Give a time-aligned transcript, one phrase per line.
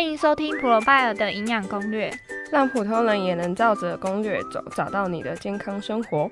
[0.00, 2.10] 欢迎收听普罗拜尔的营养攻略，
[2.50, 6.30] 让普通人也能照着攻略走，找到你的健康生活。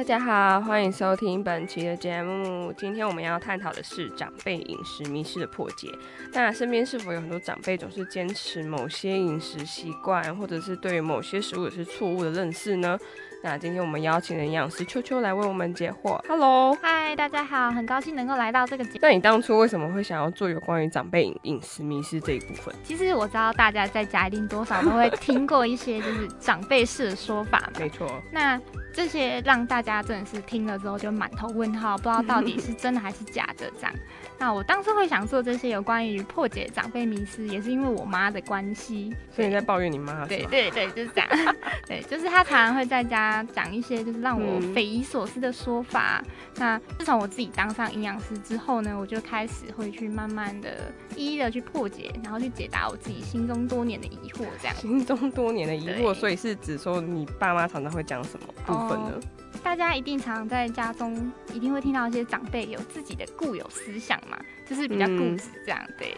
[0.00, 2.72] 大家好，欢迎收听本期的节目。
[2.78, 5.88] 今天我们要探讨的是长辈饮食迷失的破解。
[6.32, 12.98] 那身边是否有很多长辈总是坚持某些饮食习惯，或者是对于某些食物是错误的认识呢？
[13.42, 16.18] 那今天我们邀请了营养师秋秋来为我们解惑。
[16.26, 18.98] Hello，嗨，大家好，很高兴能够来到这个节。
[19.02, 22.74] 那你当初为什么会想要做有关于长辈饮饮食迷失这一部分？
[22.84, 27.72] 其实我知道大家在家一定多少都会听过一些就是长辈式的说法嘛。
[27.80, 28.10] 没错。
[28.30, 28.58] 那
[28.92, 33.92] 这些让大家真的是听了之后就满头问号，不知道到底是真的还是假的这样。
[34.38, 39.14] 那我当时会想做这些有关于破解长辈迷失，也是因为我妈的关系。
[39.30, 40.24] 所以你在抱怨你妈？
[40.26, 41.28] 对对对，就是这样。
[41.86, 46.22] 对，就是她常常会在家讲一些就是让我匪夷所思的说法。
[46.56, 54.46] 那自从我自己当上营养师之后呢，我就开始会去慢慢的、一一的去破解，然后去解答我自己心中多年的疑惑。
[54.60, 59.20] 这样，心中多年的疑惑，所以是指说你爸妈常常会讲什么部分呢？
[59.62, 64.38] 大家一定常常在家中一定会听到一些长辈有自己的固有思想嘛，
[64.70, 66.14] 就是比较固执这样，对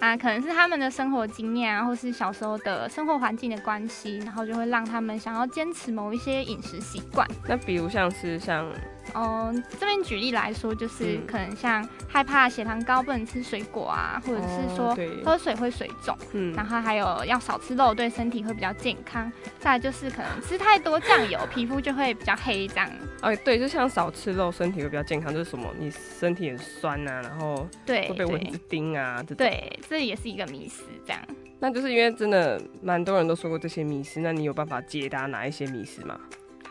[0.00, 7.24] 啊，可能是他们的生活经验啊，或是小时候的生活环境的关系，然后就会让他们想要坚持某一些饮食习惯。
[7.46, 8.68] 那比如像是像。
[9.14, 19.30] 嗯，这边举例来说，就是可能像害怕血糖高不能吃水果啊，或者是说喝水会水肿，嗯，然后还有要少吃肉，对身体会比较健康。
[19.58, 22.88] 再就是可能吃太多酱油，皮肤就会比较黑这样。
[23.22, 31.22] 哎，对，就像少吃肉，身体会比较健康，就是什么你身体很酸啊，然后对会被蚊子叮啊，这对，这也是一个迷思这样。
[31.60, 36.20] 那就是因为真的蛮多人都说过这些迷思，那你有办法解答哪一些迷思吗？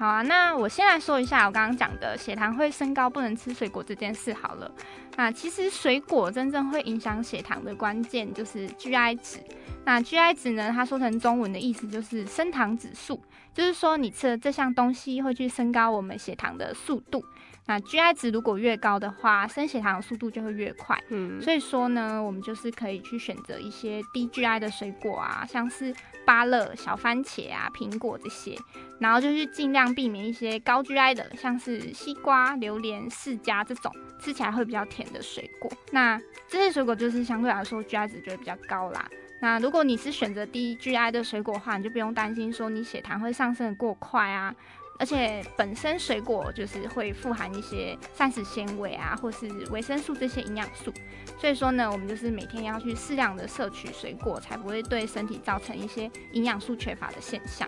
[0.02, 4.72] 好啊，那我先来说一下我刚刚讲的血糖会升高不能吃水果这件事好了。
[5.16, 9.38] 那其实水果真正会影响血糖的关键就是 GI 值。
[9.86, 13.22] 那 GI 值呢，它说成中文的意思就是升糖指数，
[13.54, 17.24] 就是说你吃了这项东西会去升高我们血糖的速度。
[17.68, 21.02] 那 GI 值如果越高的话，升血糖的速度就会越快。
[21.10, 25.94] 嗯，所以说呢，我们就是可以去选择一些低 GI 的水果啊，像是
[26.26, 28.58] 芭乐、小番茄啊、苹果这些，
[29.00, 35.72] 然后就是尽量避免一些高 GI 的，像是西瓜、榴莲、释迦这种吃起来会比较甜的水果。
[35.92, 36.20] 那
[36.50, 39.08] 这些水果就是相对来说 GI 值就会比较高啦。
[39.40, 44.54] 那如果你是选择低 GI 的水果的话，你就不用担心说你血糖会上升的过快啊。
[45.02, 50.94] 而且本身水果就是会富含一些膳食纤维啊，或是维生素这些营养素，
[51.40, 57.68] 所以说呢，我们就是每天要去适量的摄取水果，才不会对身体造成一些营养素缺乏的现象。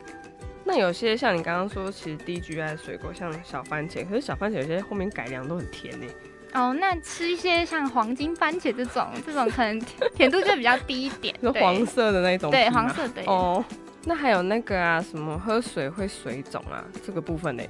[0.63, 6.05] 那有些像你刚刚说，其实低 GI 的水果，像小番茄，可是小番茄有些后面改良都很甜呢。
[6.53, 9.79] 哦，那吃一些像黄金番茄这种，这种可能
[10.13, 12.51] 甜度就比较低一点， 是黄色的那种。
[12.51, 13.23] 对，黄色的。
[13.25, 13.65] 哦。
[14.05, 17.63] 那还有那个啊，什么喝水会水肿啊，这个部分呢？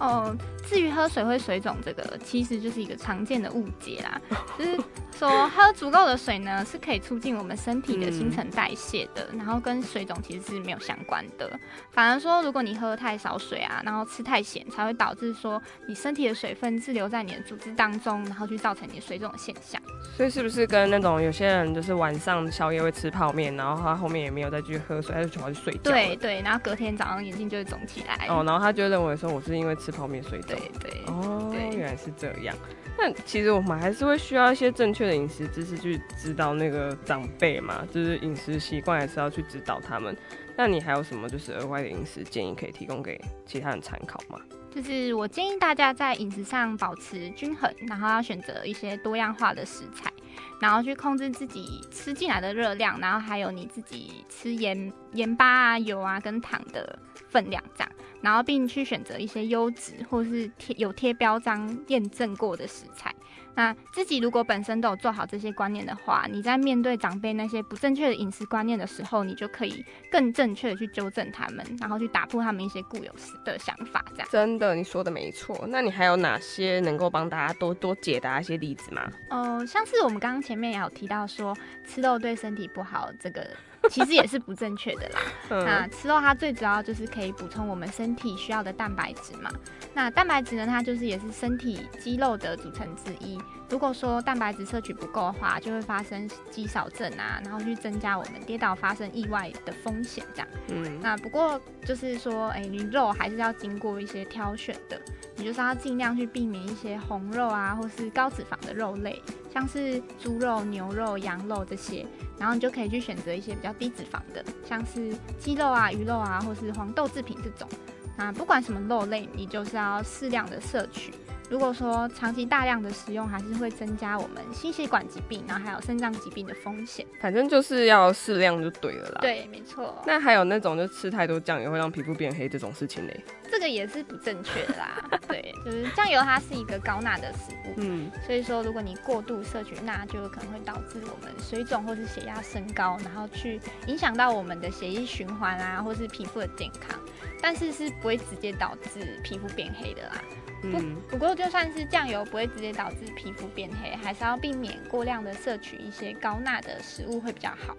[0.00, 0.36] 哦，
[0.68, 4.20] 至于喝水会水肿这个，其实就是一个常见的误解啦，
[4.58, 4.78] 就是。
[5.18, 11.58] 说喝足够的水呢，是可以促进我们身体的新陈代谢的，然后跟水肿其实是没有相关的。
[11.90, 19.82] 反而说，如果你喝太少水啊，然后吃太咸，才会导致说你身体的水分滞留在你的组织当中，然后去造成你水肿的现象。
[20.16, 25.90] 所以是不是跟那种有些人就是晚上宵夜会吃泡面，然后他后面也没有再继续喝水，他就跑去睡觉？
[25.90, 28.28] 对对，然后隔天早上眼睛就会肿起来。
[28.28, 30.54] 哦，然后他就认为说我是因为吃泡面睡觉。
[30.58, 31.02] 对对。
[31.06, 32.54] 哦，原来是这样。
[32.96, 40.16] 那其实我们还是会需要一些正确的饮食知识去指导那个长辈嘛，就是饮食习惯还是要去指导他们。
[40.56, 44.40] 那你还有什么就是额外的饮食建议可以提供给其他人参考吗？
[44.68, 50.12] 就是我建议大家在饮食上保持均衡，然后要选择一些多样化的食材，
[50.60, 56.98] 然后去控制自己吃进来的热量，然后还有你自己吃盐、盐巴啊、油啊跟糖的
[57.28, 57.92] 分量这样。
[58.20, 63.14] 然后并去选择一些优质或是贴有贴标章验证过的食材。
[63.54, 73.12] 那自己如果本身都有做好这些观念的话，你在面对长辈那些不正确的饮食观念的时候，你就可以更正确的去纠正他们，然后去打破他们一些固有
[73.44, 74.04] 的想法。
[74.12, 75.64] 这样真的，你说的没错。
[75.68, 79.10] 那你还有哪些能够帮大家多多解答一些例子吗？
[79.30, 83.44] 呃，像是我们刚刚前面也有提到说吃肉对身体不好这个。
[83.90, 85.20] 其实也是不正确的啦。
[85.64, 89.50] 那吃肉它最主要就是可以补充我们身体需要的蛋白质嘛。
[89.94, 93.38] 那蛋白质呢，它就是也是身体肌肉的组成之一。
[93.70, 100.48] 如果说蛋白质摄取不够的话，就会发生肌少症啊，然后去增加我们跌倒发生意外的风险这样。
[100.68, 100.98] 嗯。
[101.02, 104.98] 那不过就是说，哎，你肉还是要经过一些挑选的，
[105.36, 109.22] 你就是要尽量去避免一些红肉啊，或是高脂肪的肉类。
[109.52, 112.06] 像是猪肉、牛肉、羊肉这些，
[112.38, 117.68] 然后你就可以去选择一些比较低脂肪的，像是鸡肉啊、鱼肉啊，或是黄豆制品这种。
[118.16, 121.12] 那不管什么肉类，你就是要适量的摄取。
[121.48, 127.06] 如果说长期大量的食用，还是会增加我们心血管疾病，然后还有肾脏疾病的风险。
[127.22, 129.18] 反正就是要适量就对了啦。
[129.22, 129.96] 对，没错。
[130.06, 133.24] 那还有那种就吃太多酱油会让皮肤变黑这种事情嘞？
[133.47, 135.20] 这个也是不正确的啦。
[135.28, 146.98] 对，就是酱油它是一个高钠的食物，嗯，所以说如果你过度摄取钠，就有可能会导致我们水肿或是血压升高，然后去影响到我们的血液循环啊，或是皮肤的健康。
[147.40, 150.22] 但是是不会直接导致皮肤变黑的啦。
[150.60, 150.80] 不
[151.10, 157.76] 不过就算是酱油不会直接导致皮肤变黑，还是要避免过量的摄取一些高钠的食物会比较好。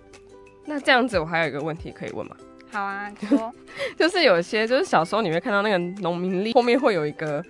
[0.65, 2.38] 那这样子我还有一个问题可以问吗？
[2.71, 3.54] 好啊， 说
[3.98, 7.44] 就是有些就是小时候你会看到那个农民历后面会有一个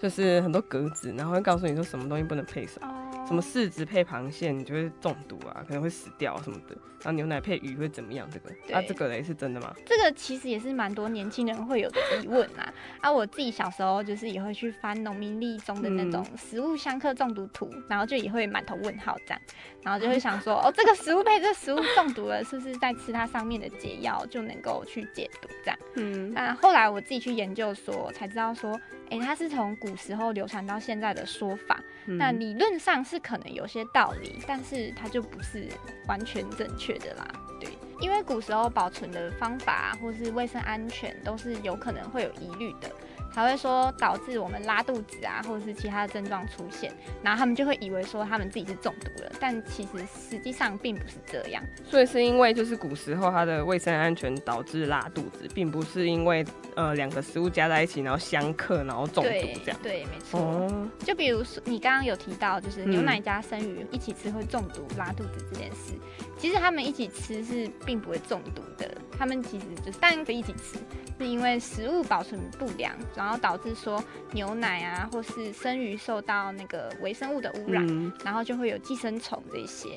[0.00, 2.95] 就是很多格子，然后会告诉你说什么东西不能配什么。
[3.26, 6.76] 什么柿子配螃蟹，你就会中毒啊，可能会死掉什么的。
[7.02, 8.28] 然后牛奶配鱼会怎么样？
[8.32, 9.74] 这个，啊，这个嘞是真的吗？
[9.84, 12.72] 这个其实也是蛮多年轻人会有的疑问啊。
[13.00, 19.40] 啊，我自己小时候就是也会去翻农民历中的那种食物相克中毒图，然后就也会满头问号这样，
[19.82, 25.78] 然后就会想说，哦，这个食物配这食物中毒了，是不是在吃它上面的解药就能够去解毒这样？
[25.96, 28.80] 嗯，那后来我自己去研究说，才知道说。
[29.10, 35.68] 哎，它是从古时候流传到现在的说法，那理论上是可能有些道理，但是它就不是
[36.08, 37.26] 完全正确的啦。
[37.60, 37.70] 对，
[38.00, 42.90] 因为古时候保存的方法或是卫生安全都是有可能会有疑虑的。
[43.36, 46.90] 才会说导致我们拉肚子啊，或者是其他的症状出现，
[47.22, 49.90] 然后他们就会以为说他们自己是中毒了，但其实
[50.30, 51.62] 实际上并不是这样。
[51.84, 56.42] 所以是因为就是古时候它的卫生安全导致拉肚子，并不是因为
[56.76, 59.30] 呃两个食物加在一起然后相克然后中毒
[59.62, 59.78] 这样。
[59.82, 60.66] 对，没错。
[61.00, 65.92] 就比如说你刚刚有提到，就是牛奶加生鱼一起吃会中毒拉肚子这件事，
[66.38, 70.78] 其实他们一起吃是并不会中毒的，他们其实就是但可以一起吃。
[71.18, 79.88] 是因为食物保存不良，然后导致说牛奶啊，或是生鱼受到那个微生物的污染，然后就会有寄生虫这些，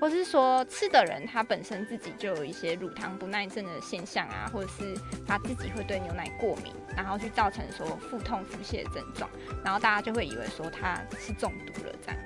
[0.00, 4.94] 或是说吃的人他本身自己就有一些乳糖不耐症的现象啊，或者是
[5.26, 9.28] 他自己会对牛奶过敏，然后去造成说腹痛、腹泻的症状，
[9.64, 12.20] 然后大家就会以为说他是中毒了这样。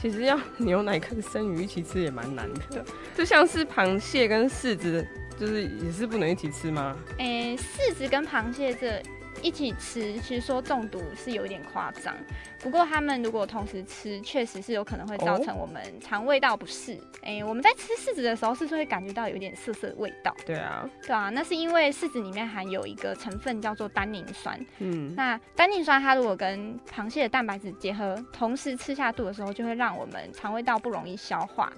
[0.00, 2.82] 其实要 牛奶跟生鱼一起吃也蛮难的，
[3.14, 5.06] 就像是螃蟹跟柿子。
[5.38, 6.94] 就是也是不能一起吃吗？
[7.16, 9.02] 诶，柿子跟螃蟹这
[9.42, 12.14] 一起吃，其实说中毒是有一点夸张。
[12.58, 16.98] 不过他们如果同时吃，确实是有可能会造成我们肠胃道不适。
[17.22, 20.34] 诶，我们在吃柿子的时候，是不是会感觉到有点涩涩的味道？
[20.44, 24.58] 对啊，对啊，那是因为柿子里面含有一个成分叫做单宁酸。
[24.78, 31.72] 嗯，那单宁酸它如果跟螃蟹的蛋白质结合，同时吃下肚的时候，就会让我们肠胃道不容易消化。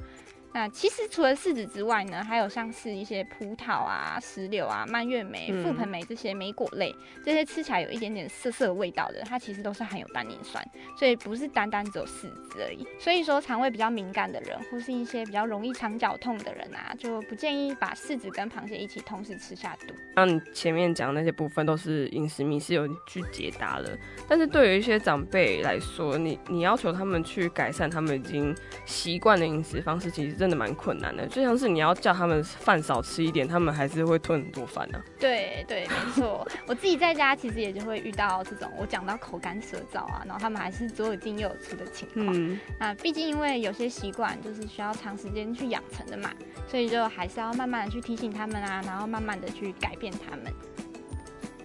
[0.54, 6.94] 那其实除了柿子之外呢，还有像是一些葡萄啊、石榴啊、蔓越莓、覆盆莓这些莓果类，
[7.24, 10.62] 这些吃起来有一点点涩涩味道的，它其实都是含有单宁酸，
[10.98, 12.86] 所以不是单单只有柿子而已。
[13.00, 19.94] 所以说，肠胃比较敏感的人，或是一些比较容易肠绞痛的人啊，就不建议把柿子跟螃蟹一起同时吃下肚。
[20.14, 23.88] 那你前面讲的那些部分都是饮食迷是有去解答了，
[24.28, 28.54] 但是对于一些长辈来说，你你要求他们去改善他们已经
[28.84, 30.41] 习惯的饮食方式，其实。
[30.42, 35.00] 真的蛮困难的，就像是你要叫他们饭少吃一点，他们还是会吞很多饭呢。
[35.20, 36.44] 对对，没错。
[36.66, 42.26] 我自己在家其实也就会遇到这种，我讲到口干舌燥啊，然后他们还是左有进右有出的情况。
[42.28, 42.58] 嗯。
[42.80, 46.28] 啊，毕竟因为有些习惯就是需要长时间去养成的嘛，
[46.66, 50.52] 所以就还是要慢慢的去提醒他们啊，然后慢慢的去改变他们。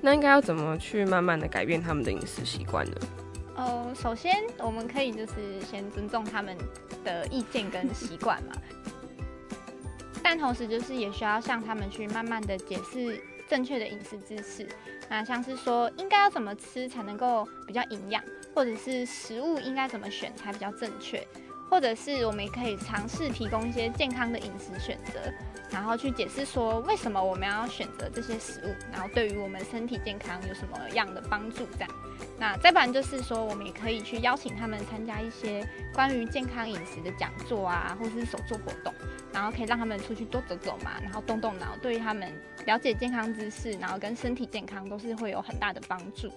[0.02, 2.98] 那应该要怎么去慢慢的改变他们的饮食习惯呢？
[3.58, 6.56] 哦，首先我们可以就是先尊重他们
[7.04, 8.54] 的意见跟习惯嘛，
[10.24, 14.68] 但同时就是也需要向他们去慢慢的解释正确的饮食知识，
[15.10, 18.24] 那像是说应该要怎么吃才能够比较营养，
[18.54, 21.26] 或者是食物应该怎么选才比较正确，
[21.70, 25.20] 或者是我们也可以尝试提供一些健康的饮食选择。
[25.70, 31.68] 然后去解释说为什么我们要选择这些食物，然后对于我们身体健康有什么样的帮助？
[31.78, 31.90] 这样，
[32.40, 38.94] 那再不然就是说，我们也可以去邀请他们参加一些关于健康饮食的讲座啊，或是手作活动，
[39.34, 42.32] 然后可以让他们出去多走走嘛，然后动动脑，对于他们
[42.66, 46.32] 了解健康知识，然后跟身体健康都是会有很大的帮助。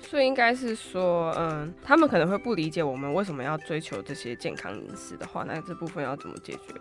[0.00, 6.74] 所以应该是说，嗯，他们可能会不理解我们为什么要追求这些健康饮食的话，那这部分要怎么解决？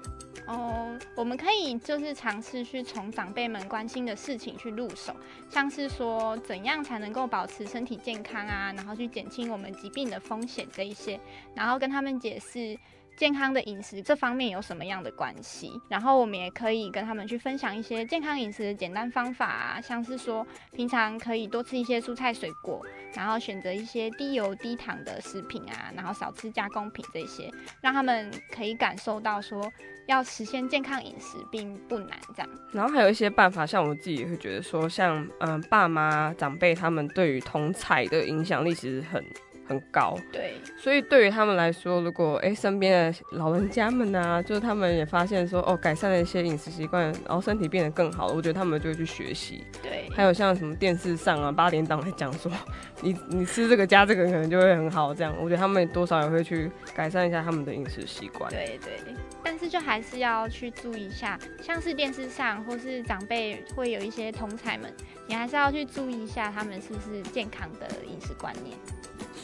[0.46, 5.14] 哦，我们可以就是尝试去从长辈们关心的事情去入手，
[5.50, 11.20] 像是说怎样才能够保持身体健康啊，然后去减轻我们疾病的风险这一些，
[11.54, 12.78] 然后跟他们解释
[13.18, 15.82] 健康的饮食这方面有什么样的关系。
[15.90, 22.82] 然后我们也可以跟他们去分享一些健康饮食的简单方法啊，像是说平常可以多吃一些蔬菜水果，
[23.14, 29.70] 然后选择一些低油低糖的食品啊，然后少吃加工品这些，让他们可以感受到说。
[30.08, 32.50] 要实现健康饮食并不难，这样。
[32.72, 39.22] 然后还有一些办法，像我自己也会觉得说，像嗯爸妈长辈他们对于同彩的影响力其实很。
[39.68, 49.64] 很高，对，所以对于他们来说，如果哎身边的老人家们啊，就是他们也发现说哦，改善了一些饮食习惯，然后身体变得更好了，我觉得他们就会去学习。
[49.84, 52.52] 对，还有像什么电视上啊八点档来讲说，
[53.02, 58.50] 你你吃这个加这个可能就会很好，这样，我觉得他们多少也会去改善一下他们的饮食习惯。
[58.50, 64.94] 对对，但是就还是要去注意一下，像是电视上或是长辈会有一些同彩们，
[65.28, 68.78] 你还是要去注意一下他们是不是健康的饮食观念。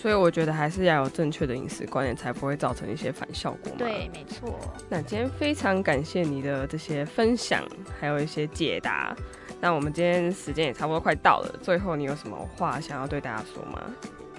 [0.03, 3.77] 所以我觉得还是要有正确的饮食观念，才不会造成一些反效果嘛。
[3.77, 4.59] 对，没错。
[4.89, 7.63] 那今天非常感谢你的这些分享，
[8.01, 9.15] 还有一些解答。
[9.61, 13.81] 那我们今天时间也差不多快到了，最后你有什么话想要对大家说吗？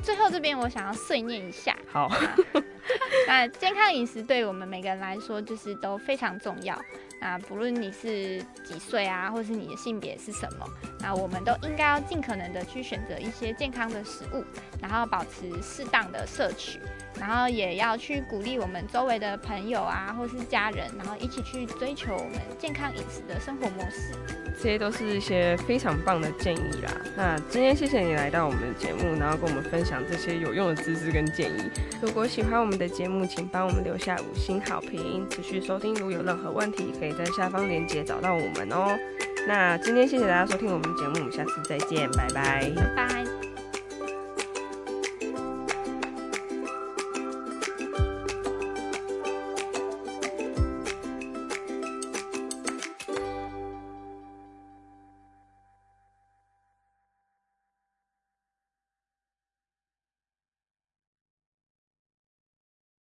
[0.02, 1.74] 最后这边我想要碎念一下。
[1.90, 2.12] 好。
[3.26, 6.78] 那健康饮食对我们每个人来说就是都非常重要。
[7.20, 10.66] 那不论你是几岁啊，或是你的性别是什么，
[11.00, 14.44] 那我们都应该要尽可能的去选择一些健康的食物，
[14.80, 16.78] 然后保持适当的摄取。
[17.20, 24.12] 然后也要去鼓励我们周围的朋友啊，或是家人，然后一起去追求我们健康饮食的生活模式。
[24.56, 26.90] 这些都是一些非常棒的建议啦。
[27.16, 31.70] 那今天谢谢你来到我们的节目，然后跟我们分享这些有用的知识跟建议。
[32.00, 35.92] 如果喜欢我们的节目，请帮我们留下五星好评，持续收听。
[35.96, 38.96] 如有任何问题，可以在下方链接找到我们哦。
[39.46, 43.53] 那今天谢谢大家收听我们的节目，我们下次再见，拜拜，拜拜。